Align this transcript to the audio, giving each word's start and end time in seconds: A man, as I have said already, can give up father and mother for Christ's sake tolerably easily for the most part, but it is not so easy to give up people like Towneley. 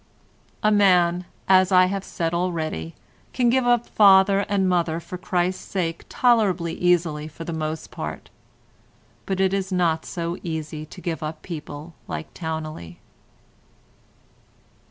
A 0.63 0.71
man, 0.71 1.25
as 1.47 1.71
I 1.71 1.85
have 1.85 2.03
said 2.03 2.33
already, 2.33 2.95
can 3.33 3.51
give 3.51 3.67
up 3.67 3.87
father 3.87 4.39
and 4.49 4.67
mother 4.67 4.99
for 4.99 5.15
Christ's 5.15 5.63
sake 5.63 6.05
tolerably 6.09 6.73
easily 6.73 7.27
for 7.27 7.43
the 7.43 7.53
most 7.53 7.91
part, 7.91 8.31
but 9.27 9.39
it 9.39 9.53
is 9.53 9.71
not 9.71 10.03
so 10.03 10.37
easy 10.41 10.87
to 10.87 11.01
give 11.01 11.21
up 11.21 11.43
people 11.43 11.93
like 12.07 12.33
Towneley. 12.33 12.97